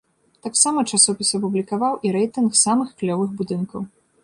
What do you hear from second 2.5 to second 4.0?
самых клёвых будынкаў.